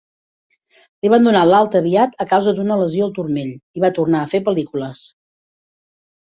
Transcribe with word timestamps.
Li 1.05 1.11
van 1.13 1.27
donar 1.27 1.43
l'alta 1.49 1.81
aviat 1.83 2.17
a 2.25 2.27
causa 2.31 2.53
d'una 2.61 2.77
lesió 2.79 3.05
al 3.09 3.13
turmell 3.19 3.53
i 3.81 3.85
va 3.85 3.93
tornar 3.99 4.23
a 4.23 4.31
fer 4.33 4.43
pel·lícules. 4.49 5.05